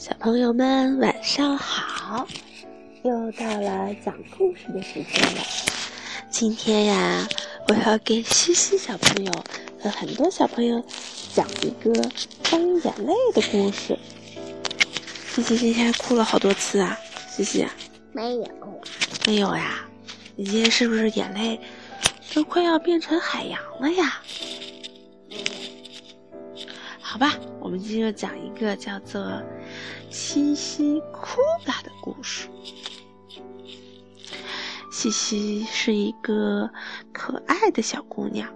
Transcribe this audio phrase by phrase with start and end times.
[0.00, 2.26] 小朋友们晚上好，
[3.02, 5.42] 又到了讲故事的时间了。
[6.30, 7.28] 今天呀，
[7.68, 9.44] 我要给西西小朋友
[9.78, 10.82] 和很多小朋友
[11.34, 11.92] 讲一个
[12.48, 13.98] 关于眼泪的故事。
[15.34, 17.66] 西西今天哭了好多次啊，西西。
[18.12, 18.46] 没有，
[19.26, 19.84] 没有呀。
[20.34, 21.60] 你今天是不是眼泪
[22.32, 24.22] 都快要变成海洋了呀？
[27.02, 29.20] 好吧，我们今天就讲一个叫做
[30.10, 32.48] 《西西哭了》的故事。
[34.90, 36.68] 西西是一个
[37.12, 38.52] 可爱的小姑娘，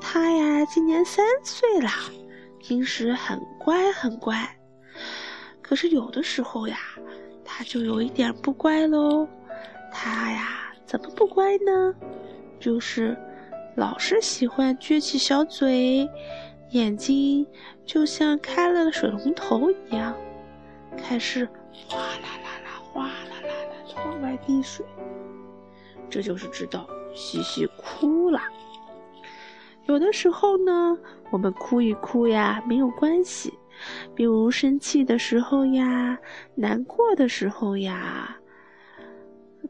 [0.00, 1.92] 她呀今年三岁啦，
[2.58, 4.56] 平时很乖很乖。
[5.60, 6.78] 可是有的时候呀，
[7.44, 9.28] 她就有一点不乖喽。
[9.92, 11.94] 她呀怎么不乖呢？
[12.58, 13.16] 就是
[13.76, 16.08] 老是喜欢撅起小嘴。
[16.70, 17.46] 眼睛
[17.84, 20.16] 就像开了水龙头一样，
[20.96, 21.44] 开始
[21.88, 24.84] 哗啦啦啦、哗啦啦啦往外滴水。
[26.08, 28.40] 这就是知道西西哭了。
[29.86, 30.96] 有的时候呢，
[31.30, 33.52] 我们哭一哭呀没有关系，
[34.14, 36.18] 比如生气的时候呀、
[36.54, 38.36] 难过的时候呀、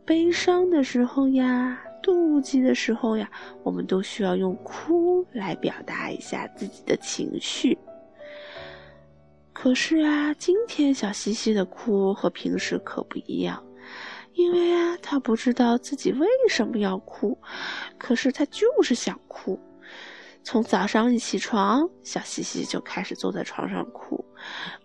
[0.05, 1.81] 悲伤的时候呀。
[2.03, 3.31] 妒忌的时候呀，
[3.63, 7.79] 我们都需要用哭来表达一下自己的情绪。
[9.53, 13.65] 可是啊，今天小西西的哭和平时可不一样，
[14.33, 17.39] 因为啊，他不知道自己为什么要哭，
[17.99, 19.61] 可是他就是想哭。
[20.45, 24.25] 从早上一起床，小西西就开始坐在床上哭，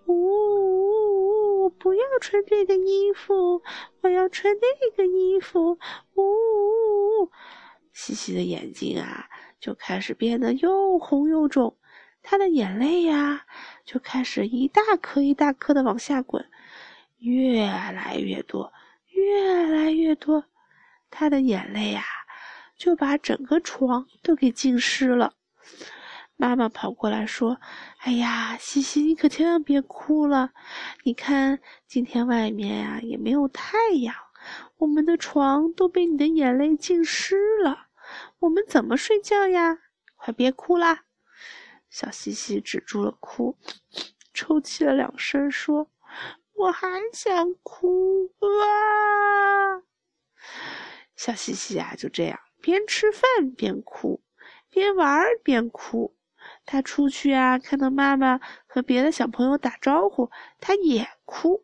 [0.06, 3.64] 呜，我不要穿这个衣服，
[4.02, 5.72] 我要穿那个衣服，
[6.14, 7.32] 呜呜呜，
[7.92, 9.26] 西西的眼睛啊
[9.60, 11.76] 就开始变得又红又肿，
[12.30, 13.46] 她的眼泪呀
[13.86, 16.46] 就开始一大颗一大颗的往下滚，
[17.20, 18.74] 越来越多，
[19.12, 20.44] 越来越多，
[21.10, 22.04] 她的眼泪呀
[22.76, 25.36] 就把整个床都给浸湿了。
[26.36, 27.62] 妈妈跑过来说
[28.04, 30.52] ：“哎呀，西西，你可千万别哭了！
[31.04, 34.14] 你看，今天外面呀也没有太阳，
[34.80, 37.88] 我们的床都被你的眼泪浸湿了，
[38.40, 39.80] 我们怎么睡觉呀？
[40.18, 41.06] 快别哭啦！”
[41.90, 43.58] 小西西止住了哭，
[44.34, 45.90] 抽泣了两声，说
[46.54, 49.84] ：“我还想哭啊！”
[51.16, 53.24] 小西西啊，就这样边吃饭
[53.56, 54.22] 边哭。
[54.70, 56.14] 边玩边哭，
[56.66, 61.64] 他出去啊，看到妈妈和别的小朋友打招呼，他也哭。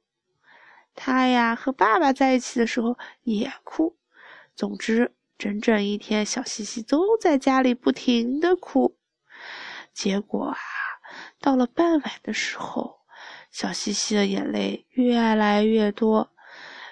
[0.95, 3.95] 他呀和爸爸在一起的时候也哭。
[4.56, 8.95] 总之，整整一天，小西西都在家里不停的哭。
[9.93, 10.57] 结果啊，
[11.39, 12.99] 到了傍晚的时候，
[13.51, 16.31] 小西西的眼泪越来越多，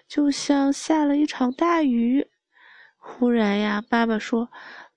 [0.07, 2.29] 就像下了一场大雨。
[2.97, 4.49] 忽然呀，妈妈说。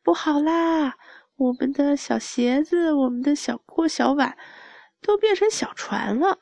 [0.03, 0.99] 不好啦！
[1.37, 4.37] 我们的小鞋子、我们的小锅、小碗，
[5.01, 6.41] 都变成小船了。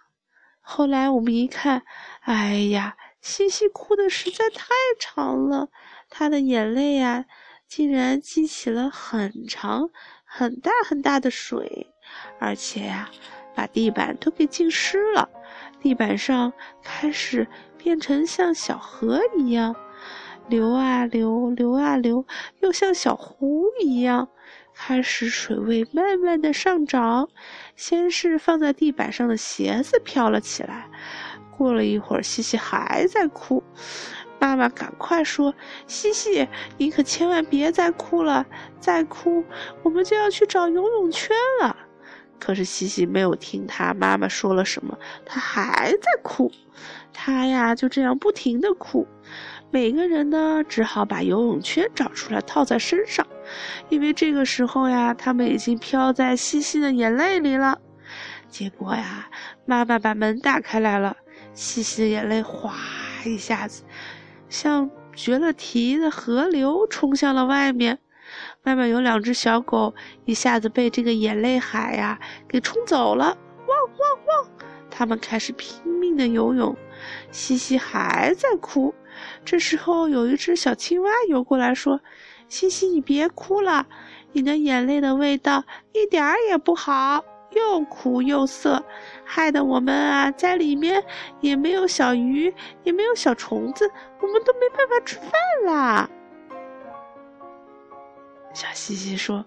[0.61, 1.85] 后来我们一看，
[2.23, 5.69] 哎呀，西西哭的实在太长了，
[6.11, 7.25] 她的眼泪呀，
[7.69, 9.91] 竟然积起了很长、
[10.35, 11.93] 很大、很大的水，
[12.39, 13.11] 而且呀，
[13.55, 15.29] 把地板都给浸湿了。
[15.79, 19.77] 地板上开始变成像小河一样。
[20.49, 22.25] 流啊流，流啊流，
[22.61, 24.31] 又像小湖一样，
[24.75, 27.29] 开始水位慢慢的上涨。
[27.77, 30.89] 先是放在地板上的鞋子飘了起来，
[31.59, 33.63] 过了一会儿，西西还在哭。
[34.43, 35.55] 妈妈赶快说
[35.87, 38.45] ：“西西，你可千万别再哭了，
[38.81, 39.45] 再哭
[39.85, 41.31] 我们就要去找游泳圈
[41.61, 41.77] 了。”
[42.41, 46.51] 可是西西没有听他妈妈说了什么，他还在哭。
[47.13, 49.07] 他呀就这样不停的哭。
[49.71, 53.25] 每个人呢，只好把游泳圈找出来套在身上，
[53.91, 57.79] 因为这个时候呀，他们已经飘在西西的眼泪里了。
[58.49, 59.31] 结果呀，
[59.67, 61.17] 妈妈把门打开来了，
[61.55, 62.75] 西西的眼泪哗
[63.25, 63.85] 一下子，
[64.53, 67.99] 像绝了堤的河流冲向了外面。
[68.65, 69.95] 外面有两只小狗，
[70.27, 74.51] 一下子被这个眼泪海呀给冲走了，汪汪汪！
[74.91, 76.77] 他们开始拼命的游泳，
[77.31, 78.95] 西西还在哭。
[79.43, 82.01] 这时候，有一只小青蛙游过来说
[82.49, 83.87] ：“西西，你别哭了，
[84.33, 88.83] 你的眼泪的味道一点儿也不好，又苦又涩，
[89.25, 91.03] 害得我们啊在里面
[91.41, 92.53] 也没有小鱼，
[92.85, 93.91] 也没有小虫子，
[94.21, 95.33] 我们都没办法吃饭
[95.65, 96.09] 啦。”
[98.55, 99.45] 小西西说：“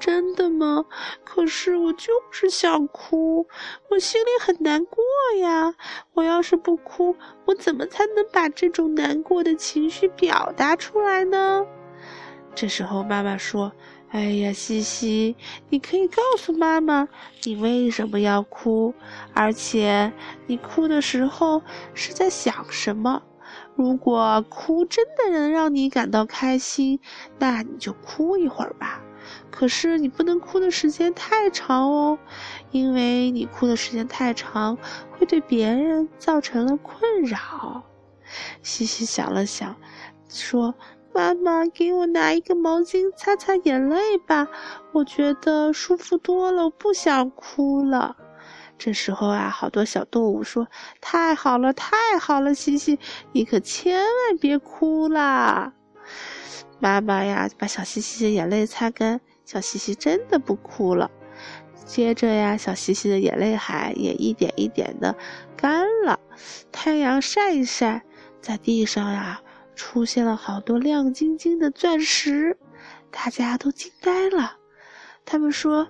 [0.00, 0.84] 真的吗？
[1.24, 3.46] 可是我就是想哭，
[3.90, 5.04] 我心里很难过
[5.40, 5.74] 呀。
[6.14, 7.14] 我要是不哭，
[7.44, 11.66] 我怎么才能把这种难过的情绪表达出来呢？
[12.54, 13.70] 这时候，妈妈说
[14.16, 15.36] ：“哎呀，西西，
[15.68, 17.06] 你可以告诉妈妈，
[17.44, 18.94] 你为什么要哭，
[19.34, 20.10] 而且
[20.46, 21.60] 你哭的时候
[21.92, 23.22] 是在想什么。”
[23.76, 26.98] 如果哭真的能让你感到开心，
[27.38, 29.02] 那你就哭一会儿吧。
[29.50, 32.18] 可是你不能哭的时间太长哦，
[32.70, 34.78] 因为你哭的时间太长，
[35.10, 37.82] 会对别人造成了困扰。
[38.62, 39.76] 西西想了想，
[40.30, 40.74] 说
[41.16, 44.48] ：“妈妈，给我拿一个毛巾擦擦眼泪吧，
[44.92, 48.14] 我觉得舒服多了，不想哭了。”
[48.76, 50.68] 这时候啊，好多小动物说
[51.00, 52.98] ：“太好了，太好了，西西，
[53.32, 55.72] 你可千万别哭啦！”
[56.80, 61.10] 妈妈呀，把小西西的眼泪擦干，小西西真的不哭了。
[61.86, 65.16] 接着呀，小西西的眼泪海也一点一点的
[65.56, 66.20] 干了。
[66.70, 68.04] 太阳晒一晒，
[68.42, 69.40] 在地上呀，
[69.76, 72.58] 出现了好多亮晶晶的钻石，
[73.12, 74.56] 大家都惊呆了。
[75.24, 75.86] 他们说：“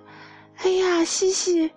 [0.61, 1.71] 哎呀，西西！”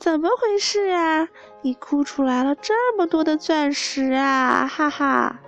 [0.00, 1.28] 怎么回事啊？
[1.60, 4.66] 你哭出来了这么多的钻石啊！
[4.66, 5.38] 哈哈，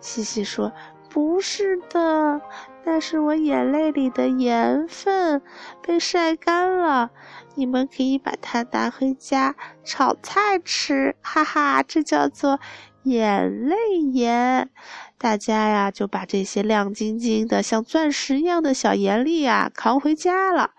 [0.00, 0.70] 西西说
[1.08, 2.42] ：“不是的，
[2.84, 5.40] 那是我眼泪里的盐分
[5.80, 7.10] 被晒干了。
[7.54, 12.60] 你们可以把它拿回家炒菜吃。”哈哈，这叫做
[13.04, 13.76] 眼泪
[14.12, 14.70] 盐。
[15.18, 20.72] 大家呀就把这些亮晶晶的像钻石一样的小盐粒啊扛回家了。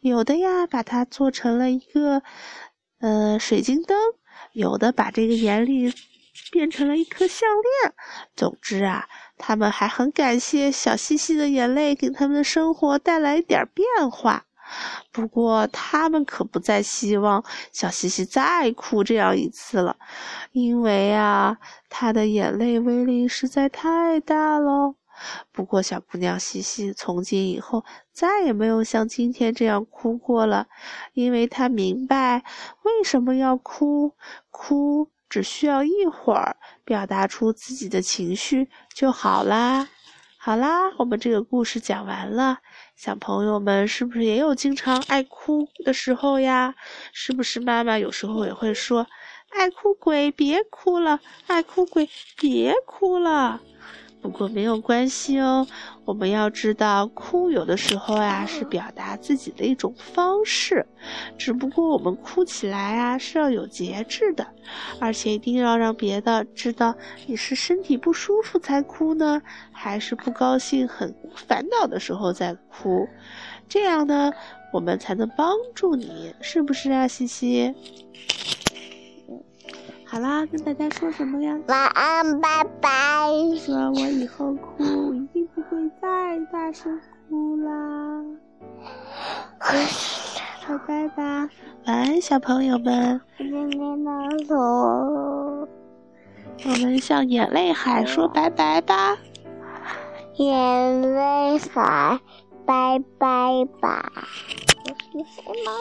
[0.00, 2.22] 有的呀把它做成了一个。
[3.00, 3.98] 呃，水晶灯，
[4.52, 5.92] 有的把这个眼里
[6.50, 7.46] 变成了一颗项
[7.82, 7.92] 链。
[8.34, 9.06] 总之啊，
[9.36, 14.46] 他们还很感谢小西西的眼泪给他们的生活带来一点变化。
[15.12, 19.96] 不过，他们可不再希望小西西再哭这样一次了，
[20.52, 21.58] 因为啊，
[21.88, 24.94] 他的眼泪威力实在太大了。
[25.52, 30.66] 不过，小姑娘西西从今以后再也没有像今天这样哭过了，
[31.12, 32.42] 因为她明白
[32.82, 34.14] 为什么要哭。
[34.50, 39.88] 哭只需要一会儿，表达出自己的情绪就好啦。
[40.46, 42.58] 好啦，我们这个故事讲完了。
[42.94, 46.74] 小朋友们是不是也有经常爱哭的时候呀？
[47.14, 49.06] 是不是妈妈有时候也会说
[49.48, 51.18] ：“爱哭鬼，别哭了！
[51.46, 53.62] 爱哭鬼，别哭了！”
[54.24, 55.66] 不过没有关系哦，
[56.06, 60.86] 我们要知道，哭有的时候呀是表达自己的一种方式，
[61.36, 64.46] 只不过我们哭起来啊是要有节制的，
[64.98, 66.94] 而且一定要让别的知道
[67.26, 73.06] 你是身体不舒服才哭呢，还是不高兴、很烦恼的时候在哭，
[73.68, 74.32] 这样呢，
[74.72, 77.74] 我们才能帮助你，是不是啊，西西？
[80.14, 81.58] 好啦，跟大家说什么呀？
[81.66, 82.88] 晚安，拜拜。
[83.58, 88.22] 说我以后哭一定不会再大声哭啦。
[89.58, 91.50] 拜拜吧，
[91.86, 93.20] 晚安，小朋友们。
[96.64, 99.18] 我们向眼泪海说拜拜吧。
[100.36, 102.20] 眼泪海，
[102.64, 104.12] 拜拜吧。
[104.84, 104.94] 我是
[105.34, 105.72] 谁吗？